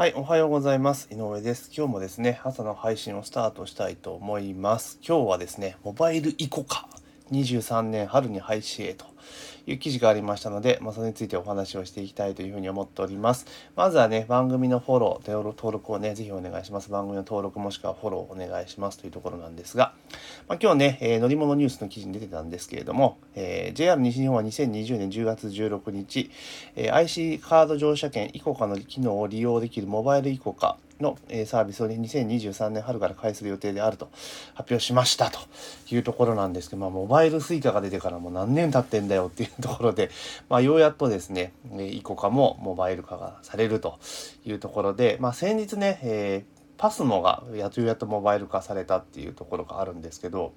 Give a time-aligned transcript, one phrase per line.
[0.00, 1.10] はい、おはようございます。
[1.12, 1.70] 井上です。
[1.76, 4.98] 今日もですね、朝の配信をスタートしたいと思います。
[5.06, 6.88] 今日はですね、モバイルイコカ
[7.30, 9.04] 23年春に廃止へと
[9.70, 13.46] いう記事がありましたので、まあ、それについてお話をしていきたいというふうに思っております。
[13.76, 16.90] まずはね、番組のフォロー、登録をね、ぜひお願いします。
[16.90, 19.92] 番組の登録もしくはフォローお願いしますというところなんですが、
[20.48, 26.30] まあ、今日ね、えー、乗り物ニュースの記事に出てたんですけれども、えー、JR 西日本は2020年10月16日、
[26.76, 34.10] えー、IC カード乗車券イコカの機能を利用できるモバイルイコカのサービスを2023年春から開始する予定であると
[34.54, 35.38] 発表しましたと
[35.90, 40.10] いうところなんですけど、まあ、モバイル Suica が出てからもう何年経ってんだよっていうところで、
[40.48, 43.98] まあ、ようやっとですね、イコカもモバイル化がされると
[44.44, 50.52] いうところで、まあ、先日ね、えー、パスモがやっとやっとモバイル化されたっていうところがあるんですけど、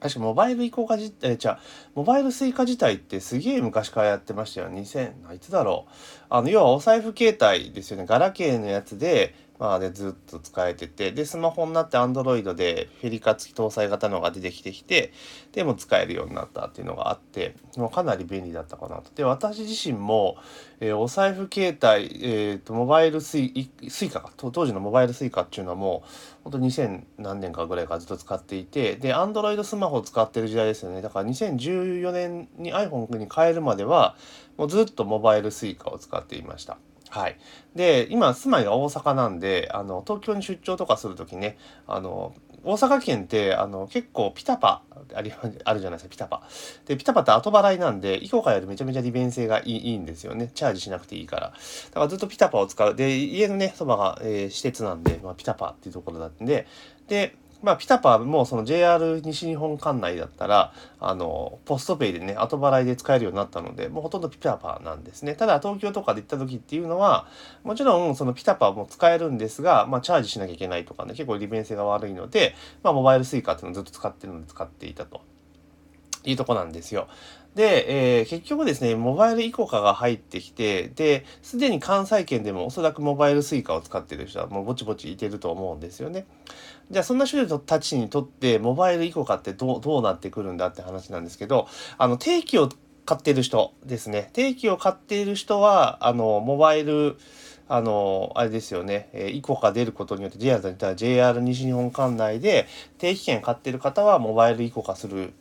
[0.00, 1.60] 確かモバイル移行化自体、じゃ
[1.94, 4.70] モバイル Suica 自体ってすげえ昔からやってましたよ。
[4.70, 5.92] 2000、いつだろう。
[6.30, 8.06] あの、要はお財布携帯ですよね。
[8.06, 15.12] ガラケーのやつで、まあ、でずっと使えててでスマホになって Android でフェリカ付き搭載型のが出てきてきて
[15.52, 19.10] でも使えるようになったっていうのがあってもうかなり便利だったかなと。
[19.14, 20.38] で私自身も、
[20.80, 34.16] えー、お財布携帯、えーと、モバイルスイスイカか当時のモバイルスイカっていうのはもうほんと2000何年かぐらいからずっと使っていてで Android スマホを使ってる時代ですよねだから2014年に iPhone に変えるまでは
[34.56, 36.78] もうずっとモバイルスイカを使っていました。
[37.10, 37.36] はい。
[37.74, 44.82] で、今、住まいが大阪なんで、あの、東京に出張とかするときね、あの、大阪県って、あの、結構ピタパ
[45.14, 46.42] あ、るじゃないですか、ピタパ。
[46.86, 50.50] で、ピタパって後払いなんで、イコカよりめちゃめちゃ利便性がいいいいんですよね。
[50.54, 51.48] チャージしなくていいから。
[51.48, 51.54] だ
[51.94, 52.94] からずっとピタパを使う。
[52.94, 56.66] で、家のね、そばが、えー、私鉄なんで、まあ、ピタパっていうところだったんで、
[57.08, 65.34] で、まあ、ピタパもその JR 西日本管内だったら、あの、ポストペイでね、後払いで使えるようになったので、もうほとんどピタパーなんですね。
[65.34, 67.26] ただ、東京とかで行った時っていうのは、
[67.62, 75.20] もちろんそのピタパも使えるんですが、まあ、チャージしなきゃいけないとかね、結構利便性が悪いので、まあ、モバイル Suica っていうのをずっと使ってるので使っていたと。
[76.24, 77.08] いうとこなんですよ。
[77.54, 86.26] で、えー、結局ですね、モバイルイコカが入ってきて、で、すでに関西圏でもおそらくモバイル Suica を使ってる人はもうぼちぼちいてると思うんですよね。
[86.90, 91.66] じゃあそんな人たちにとってモバイル ICOCA ってどう、どうなってくるんだって話なんですけど、
[91.98, 92.68] あの、定期を
[93.04, 94.30] 買ってる人ですね。
[94.32, 97.16] 定期を買っている人は、あの、モバイル、
[97.66, 102.66] あの、あれですよね、えー、 ICOCA 出ることによって JR だったら JR 西日本管内で
[102.98, 105.34] 定期券買ってる方はモバイル ICOCA する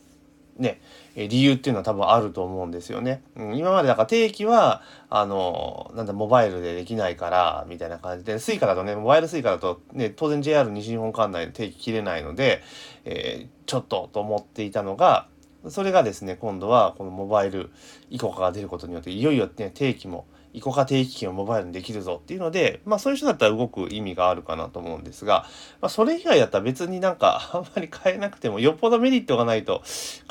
[0.59, 0.81] ね、
[1.15, 3.23] 理由っていうのは多分あると思うんですよね。
[3.35, 12.61] うん、今までだから定期は、あの、なんだ、モバイルでできないから、みたいな感じで、 Suica だとね、モバイル Suica だと、ね、当然 JR 西日本管内で定期買えないので、
[13.05, 15.27] えー、ちょっとと思っていたのが、
[15.67, 17.71] それがですね、今度はこのモバイル
[18.09, 25.45] イコカが出ることによって、いよいよね、定期も、イコカ定期券をモバイルにできるぞっていうので、まあそういう人だったら動く意味があるかなと思うんですが、
[25.81, 29.83] まあそれ以外だったら別になんか あんまり変えなくても、よっぽどメリットがないと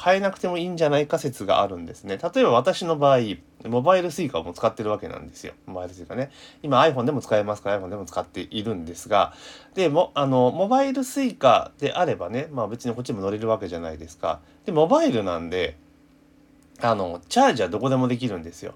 [0.02, 2.18] 変えなくてもいいんじゃないか説があるんですね。
[2.18, 3.18] 例えば私の場合、
[3.66, 5.52] モバイル Suica も使ってるわけなんですよ。
[5.66, 6.30] モバイル Suica ね。
[6.62, 9.34] 今 iPhone でも使えますから iPhone でも使っているんですが、
[9.74, 14.40] で、も、あの、モバイル Suica であればね、まあ別にこっちも乗れるわけじゃないですか。
[14.66, 15.76] で、モバイルなんで、
[16.80, 18.74] あの、チャージはどこでもできるんですよ。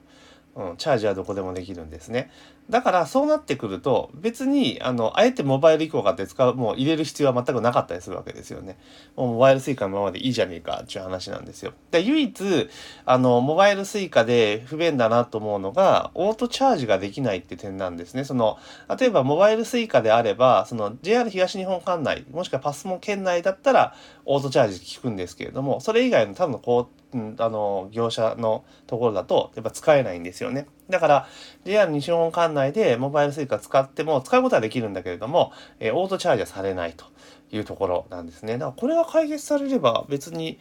[0.54, 2.30] うん、チャージはどこでもできるんですね。
[2.70, 8.78] だからそうなってくると別にあのあえてモバイル移行かって使うもう入れる必要は全くなかったりするわけですよね。
[9.16, 11.72] もうモバイル Suica のままでいいじゃねえかっていう話なんですよ。
[11.90, 12.68] で唯一
[13.04, 18.24] あのモバイル Suica で不便だなと思うのがオートチャージができないって点なんですね。
[18.24, 18.58] その
[18.98, 30.66] 例えばモバイル Suica であればその JR 東日本管内もしくはパスモ県内だったらオートチャージ効くんですけれどもそれ以外の多分こううん、あの業者のところだとやっぱ使えないんですよよね。
[30.90, 31.26] だから
[31.64, 37.06] JR 西日本管内でモバイル Suica 使っても使うことはできるんだけれども、えー、オートチャージはされないと
[37.50, 38.54] いうところなんですね。
[38.54, 40.58] だからこれが解決されれば別に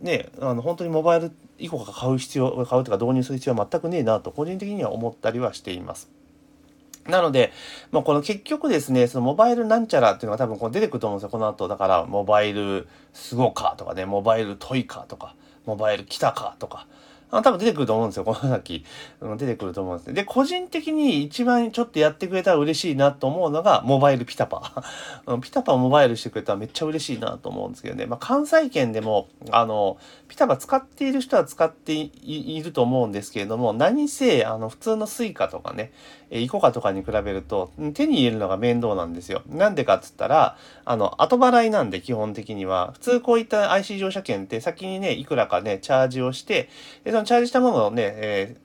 [0.00, 6.10] ね、あの本当にモバイル以降か買う必要買うとか導入する必要は全くねえなと個人的には思ったりはしています。
[7.06, 7.52] なので、
[7.90, 11.30] まあ、この結局ですね、そのモバイルなんちゃらっていうのが多分こう出てくると思うんですよ。
[11.30, 15.34] この後、だからモバイルすごかとかね、モバイルトイかとか、
[15.66, 16.86] モバイル来たかとか、
[17.30, 18.84] あ多分出てくると思うんですよ、この先。
[19.38, 20.14] 出てくると思うんです。
[20.14, 24.82] で、個人的に一番ちょっとやってくれたら嬉しいなと思うのが、モバイルピタパ。
[25.40, 28.06] ピタパをモバイルしてくれたらめっちゃ嬉しいなと思うんですけどね。
[28.06, 29.98] まあ、関西圏でも、あの、
[30.28, 35.92] ピタパ使っている人は使っていると思うんですけれども、何せ、あの、普通の suica とかね、
[36.30, 39.42] イコカとかに比べると、手に入れるのが面倒なんですよ。
[39.48, 46.68] なんでかっつったら、あの、後払いなんで基本的には、普通こういった IC 乗車券って先にね、いくらかね、チャージをして、
[47.02, 48.56] で、のチャージしたものをね、え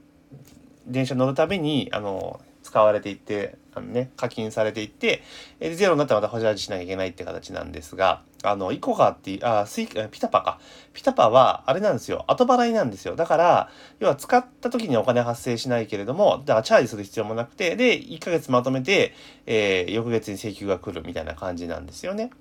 [0.89, 5.21] ー、電車乗るたびに、あの、使われていって、あのね、課金されていって、
[5.59, 10.59] えゼロになったらまた補チャジしなきゃいけないって形なんですが、あの、イコカっていう、あ、スイピタパか。
[10.93, 12.25] ピタパは、あれなんですよ。
[12.27, 13.15] 後払いなんですよ。
[13.15, 13.69] だから、
[13.99, 19.13] 要は使った時にお金発生しないけれども、だからチャージする必要もなくて、で、1ヶ月まとめて、
[19.45, 22.31] えー、翌月に請求が来るみたいな感じなんですよね。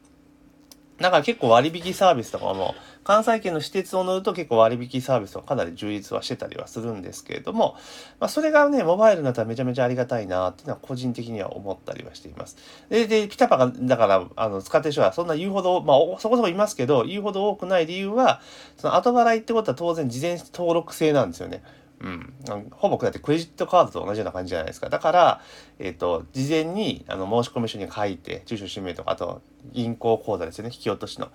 [0.98, 7.76] だから結構割引サービスとかも、関西圏の私鉄を乗ると結構割引サービスはかなり充実はしてたりはするんですけれども、
[8.20, 12.56] まあ、それがね、モバイルになったらめちゃめちゃありがたいなっていうのは個人的には思ったりはしています。
[12.88, 18.40] で、で、ピタパが、だから、あの、使ってる人はそんな言うほど、まあ、そこそこいますけど、言うほど多くない理由は、
[18.76, 21.62] その後払いってことは当然事前登録制なんですよね。
[22.00, 22.34] うん、
[22.70, 24.90] ほぼだってクレジットカードと同じような感じじゃないですか。
[24.90, 25.40] だから、
[25.78, 29.42] えっ、ー、と、事前にあの申込書に書いて、住所、氏名とか、あと
[29.72, 31.30] 銀行口座ですよね、引き落としの。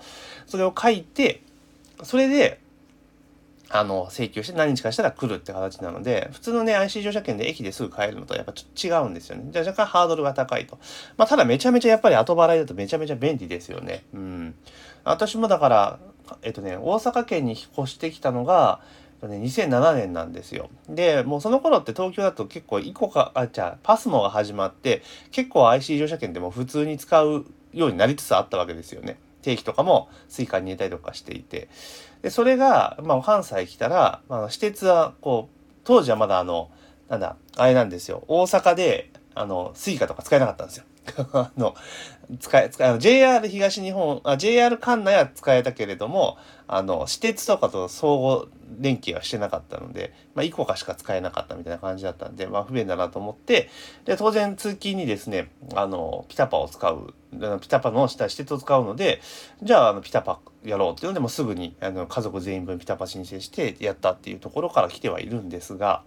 [0.46, 1.42] それを書いて、
[2.04, 2.60] それで、
[3.72, 9.46] あの、請求して何日かしたら来るって形なので、普通のね、IC 乗車券で駅ですぐ買えるのとやっぱちょっと違うんですよね。
[9.52, 10.80] じゃあ若干ハードルが高いと。
[11.18, 14.06] まあ、ただめちゃめちゃやっぱり後払いだとめちゃめちゃ便利ですよね。
[14.14, 14.56] うん。
[15.04, 16.00] 私もだから、
[16.42, 18.82] えっとね、大阪県に引っ越してきたのが、
[19.28, 20.70] ね、2007年なんですよ。
[20.88, 29.18] で、もうその頃って東京だと結構イコか、あ、じゃあパスモが始まって、結構 IC 乗車券でも普通に使うようになりつつあったわけですよね。
[29.42, 31.70] 定期とかも Suica に入れたりとかしていて。
[32.22, 36.70] で、それが、まあ関西来たら、まあ私鉄はこう、当時はまだあの、
[37.10, 38.24] なんだ、あれなんですよ。
[38.28, 40.86] 大阪で、あの、Suica とか使えなかったんですよ。
[41.34, 41.76] あの、
[42.40, 48.48] 使え、使え、JR 東日本、あ、JR 管内は使えたけれども、あの、私鉄とかと相互
[48.80, 53.70] 連携はしてなかったので、まあ、1個かしか使えなかったみたいな感じだったんで、まあ、不便だなと思って、
[54.06, 57.14] で、当然通勤にですね、あの、ピタパを使う、
[57.62, 59.22] ピタパの下、私鉄を使うので、
[59.64, 66.04] じゃあ、あの、ピタパやろうっていうので、もすぐに、あの、家族全員分ピタパ申請してやったっていうところから来てはいるんですが、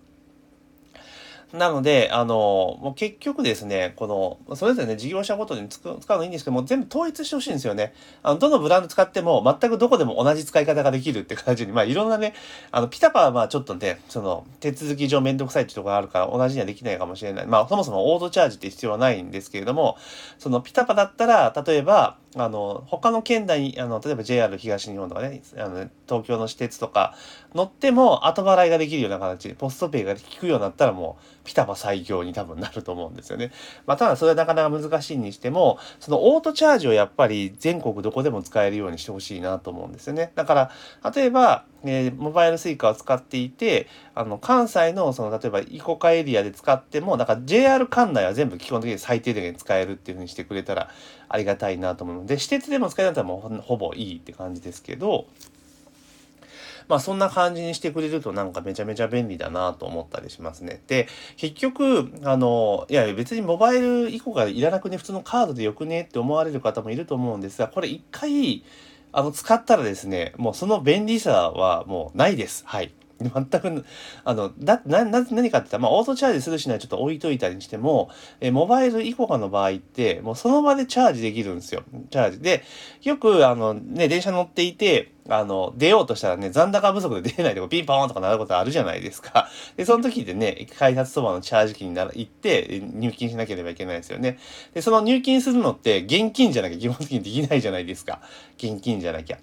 [1.52, 7.92] なので、あの、もう結局ですね、この、それぞれね、事業者ごとに使うのいいんですけども、全部統一してほしいんですよね。
[8.22, 12.32] あの、どのブランド使っても、全くどこでも同じ使い方ができるって感じに、まあ、いろんなね、
[12.70, 17.46] あの、ピタパはまあ、ちょっとね、その、手続き上めんどくさいってところがあるから、同じにはできないかもしれない。
[17.46, 19.98] まあ、そもそもオートチャージって必要はないんですけれども、
[20.38, 27.14] その、ピタパだったら、例えば、あの、他の県内に、あの、例えば JR 東日本とかね、あの、東京の私鉄とか
[27.54, 33.50] 乗っても後払いができるような形で、ポストペイが効くようになったらもう、ピタパ最強に多分なると思うんですよね。
[33.86, 40.32] まあ、ただそれはなかなか難しいにしても、そのオートチャージをやっぱり全国どこでも使えるようにしてほしいなと思うんですよね。
[40.34, 40.70] だから、
[41.14, 50.90] 例えば、えー、モバイル Suica を使っていて、あの、関西の、その、例えば、イコカエリアで使っても、なんか JR 管内は全部基本的に最低限使えるっていうふうにしてくれたら
[51.28, 55.26] ありがたいなと思うので、私鉄でも使えるんだったらもうほぼいいって感じですけど、
[56.88, 60.82] まあそんな感じにしてくれるとなんかめちゃめちゃ便利だなと思ったりしますね。
[60.86, 68.64] で、結局、あの、いや別にモバイル以降がいらなくね、普通のカードでよくねって思われる方もいると思うんですが、これ一回、
[69.12, 72.64] あの、使ったらですね、もうその便利さはもうないです。
[72.66, 72.92] はい。
[73.30, 73.84] 全く、
[74.24, 78.10] あの、だ、な、な、何かって言ったら、まあ、オートチャージするしないちょっと置いといたにしても、
[78.40, 81.82] えモバイルイコカの場合って、もうその場でチャージできるんですよ。
[82.10, 82.40] チャージ。
[82.40, 82.62] で、
[83.02, 89.48] よく、あの、ね、電車乗っていて、あの、出ようとしたらね、残高不足で出れないとか、ピンポーンとかなることあるじゃないですか。
[89.76, 94.38] で、その時でね、改札そばのチャージ機になら行って、入金しなければいけないですよね。
[94.74, 98.20] で、その入金するのって、現金じゃなきゃ基本的にできないじゃないですか。
[98.56, 99.38] 現金じゃなきゃ。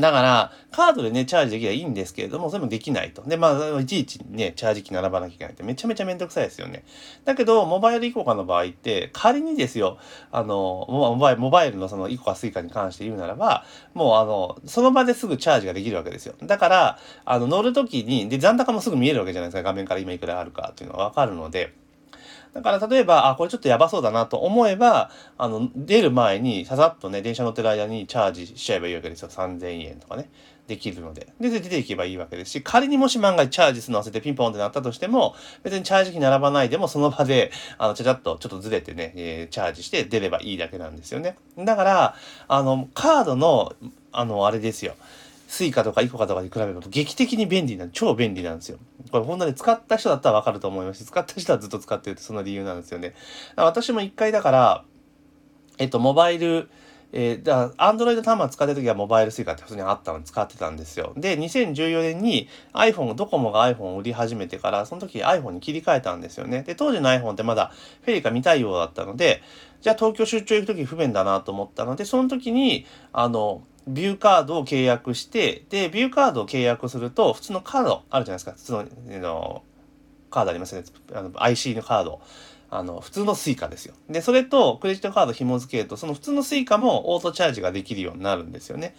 [0.00, 3.22] だから、カードでね、チャージできればいいんですけれども、それもできないと。
[3.22, 6.84] で、まあ、いちいちね、チャージ機並ばなきゃいけないってめちゃめちゃめんどくさいですよね。
[7.24, 9.98] だけど、モバイルイコカの場合って、仮にですよ、
[10.30, 16.34] あの、モバイル、バイルのそのイコカスイカに関して言うならば、もうあの、その場ですぐチャージができるわけですよ。
[16.42, 19.62] だから、あの、乗るときに、で、残高もすぐ見えるわけじゃないですか。
[19.62, 21.85] 画面から今いくらあるかっていうのがわかるので。
[22.56, 29.28] だから例えば、あ、これちょっとやばそうだなと思えば、あの、出る前にささっとね、電車乗ってる間にチャージしちゃえばいいわけですよ。
[29.28, 30.30] 3000円とかね。
[30.66, 31.28] できるので。
[31.38, 41.36] で、出ていけばいいわけですし、仮にもし万が一チャージするの忘れてピンポンってなったとしても、別にチャージ機並ばないでもその場で、あの、ちゃちゃっとちょっとずれてね、えー、チャージして出ればいいだけなんですよね。
[41.58, 42.14] だから、
[42.48, 43.74] あの、カードの、
[44.12, 44.94] あの、あれですよ。
[45.46, 48.78] Suica とか ICOCA とかに比べると劇的に便利な、超便利なんですよ。
[49.10, 53.14] これほんとに使った人だったらわかると思いますし、使った人はずっと使ってるってその理由なんですよね。
[53.54, 54.84] 私も一回だから、
[55.78, 56.68] えっと、モバイル、
[57.12, 61.12] えー、だアンドロイド端末使ってる時はモバイル Suica って普通にあったの使ってたんですよ。
[61.16, 66.62] で、2014年に iPhone、ドコモが iPhone を売り始めてから、その時 iPhone に切り替えたんですよね。
[66.62, 67.72] で、当時の iPhone ってまだ
[68.02, 69.42] フェリカ未対応だったので、
[69.80, 78.52] じゃあ東京出張行く時不便だなと思ったので、その時に、あの、ビューカードを契約して、で、ビューカードを契約すると、普通のカードあるじゃないですか。
[78.52, 78.84] 普通の、あ
[79.18, 79.62] の
[80.30, 80.88] カードありますよね。
[81.14, 82.20] あの IC のカード。
[82.68, 83.94] あの、普通の Suica ですよ。
[84.10, 88.96] で、それとクレジットカード紐付けると、その普通の Suica もオートチャージができるようになるんですよね。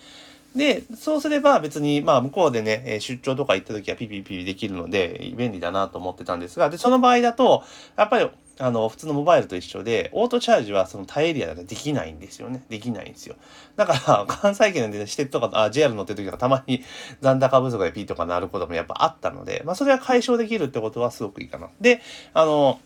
[0.56, 7.64] で、そうすれば別に、まあ、向こうでね、出張とか行った時はピピピピできるので、便利だなと思ってたんですが、で、その場合だと、
[7.98, 8.30] やっぱり、
[8.60, 12.64] あの、普通のモバイルと一緒で、オートチャージはそのタイエリアでできないんですよね。
[12.70, 13.36] できないんですよ。
[13.76, 16.84] だから、 関西圏で、ね、私鉄とか、あ、JR 乗ってる時とかたまに
[17.22, 21.70] 残高不足でピーとかなることもやっぱあったので、まあ、それは解消できるってことはすごくいいかな。
[21.80, 22.02] で、
[22.34, 22.80] あの、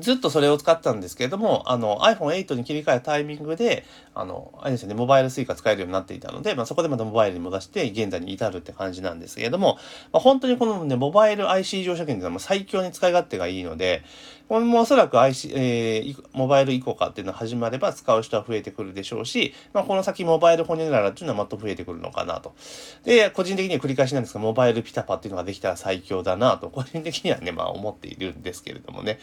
[0.00, 9.78] ずっとそれを使ったんですけれども、あの iPhone8 に切り替えたタイミングで、あの、あれですよね、モバイル Suica 使えるようになっていたので、まあ、そこでまたモバイルに戻して、現在に至るって感じなんですけれども、
[10.12, 14.02] まあ、本当にこのね、モバイル IC 乗車券っていうのは最強に使い勝手がいいので、
[14.48, 22.54] これもおそらく IC、えー、モバイル移行かっていうのが始まれば使う人は増えてくるでしょうし、まあ、この先モバイルホニャララっていうのはもっと増えてくるのかなと。
[23.04, 29.18] で、個人的には繰り返しなんですが、モバイルピタパっていうのができたら最強だなと、個人的にはね、まあ思っているんですけれどもね。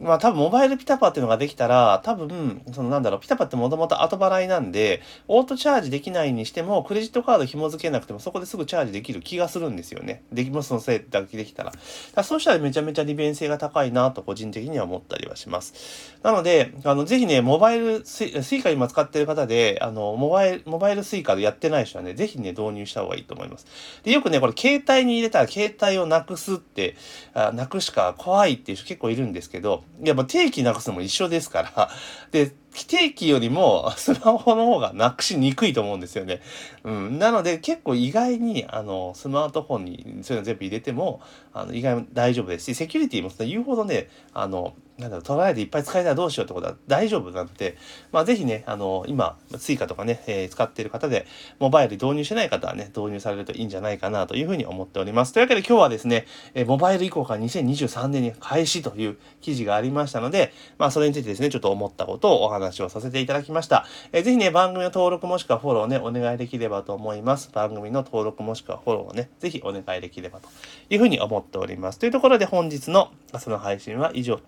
[0.00, 10.24] まあ多分モバイルピタパっていうのができたら、多分、そのなんだろう、ピタパってもともと後払いなんで、オートチャージできないにしても、クレジットカード紐付けなくてもそこですぐチャージできる気がするんですよね。
[10.32, 11.72] できますのせいだけできたら。
[12.14, 16.14] らそうしたらめちゃめちゃ利便性が高いなと個人的には思ったりはします。
[16.22, 23.66] なので、あの、ぜひね、モバイルスイ、スイカ今使ってる方で、あの、モバイル、モバイルスイカでやってない人はね、ぜひね、導入した方がいいと思います。
[24.04, 26.96] で、よくね、これ携帯に入れたら携帯をなくすって、
[27.34, 31.90] あ、なくしが怖いっていう人結構いるんですけど、いや、まあ定期なくすのも一緒ですから、
[32.30, 36.42] で、定期よりもスマホの方がなくしにくいと思うんですよね。
[36.82, 37.18] うん。
[37.18, 41.20] なので結構意外にあのスマートフォンにそういうの全部入れても
[41.52, 47.76] あの意外に大丈夫ですし、セキュリティも言うほどね、あの、なんだろう、トライでいっぱい使えたらどうしようってことは大丈夫なので、
[48.12, 51.26] まあぜひね、あの、今、Suica とかね、えー、使っている方で、
[51.58, 55.32] モバイル導入してない方はね、導入されるといいんじゃないかなというふうに思っております。
[55.32, 63.86] というわけで今日はですね、えー、モバイル移行から2023年に開始という記事がありましたので、まあそれについてですね、ちょっと思ったことをお話をさせていただきました。
[64.12, 67.50] えー、ぜひね、番組の登録もしくはフォローね、お願いできればと思います。
[67.52, 70.48] 番組の登録もしくはフォローをね、ぜひお願いできればと
[70.88, 71.98] いうふうに思っております。
[71.98, 74.40] というところで本日の朝の配信は以上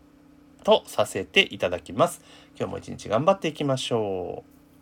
[0.67, 2.21] とさせていただきます。
[2.59, 4.56] 今日も一日頑張っていきましょう。